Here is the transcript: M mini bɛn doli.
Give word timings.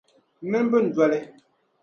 M 0.41 0.45
mini 0.51 0.69
bɛn 0.71 0.85
doli. 0.95 1.19